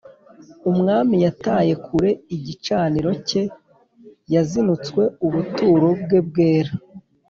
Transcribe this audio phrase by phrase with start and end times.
[0.71, 3.43] Umwami yataye kure igicaniro cye,
[4.33, 6.71] Yazinutswe ubuturo bwe bwera.